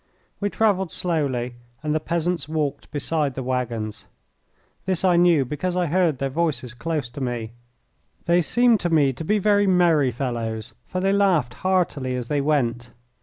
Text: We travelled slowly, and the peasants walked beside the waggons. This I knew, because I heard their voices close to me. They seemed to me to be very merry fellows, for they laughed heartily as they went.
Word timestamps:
We 0.39 0.49
travelled 0.49 0.91
slowly, 0.91 1.57
and 1.83 1.93
the 1.93 1.99
peasants 1.99 2.49
walked 2.49 2.89
beside 2.89 3.35
the 3.35 3.43
waggons. 3.43 4.07
This 4.87 5.05
I 5.05 5.15
knew, 5.15 5.45
because 5.45 5.77
I 5.77 5.85
heard 5.85 6.17
their 6.17 6.27
voices 6.31 6.73
close 6.73 7.07
to 7.11 7.21
me. 7.21 7.51
They 8.25 8.41
seemed 8.41 8.79
to 8.79 8.89
me 8.89 9.13
to 9.13 9.23
be 9.23 9.37
very 9.37 9.67
merry 9.67 10.09
fellows, 10.09 10.73
for 10.87 11.01
they 11.01 11.13
laughed 11.13 11.53
heartily 11.53 12.15
as 12.15 12.29
they 12.29 12.41
went. 12.41 12.89